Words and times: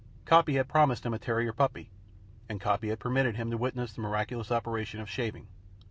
Coppy 0.25 0.55
had 0.55 0.67
promised 0.67 1.05
him 1.05 1.13
a 1.13 1.19
terrier 1.19 1.53
puppy; 1.53 1.91
and 2.49 2.59
Coppy 2.59 2.87
had 2.89 2.97
permitted 2.99 3.35
him 3.35 3.51
to 3.51 3.57
witness 3.57 3.93
the 3.93 4.01
miraculous 4.01 4.51
operation 4.51 4.99
of 4.99 5.07
shaving. 5.07 5.45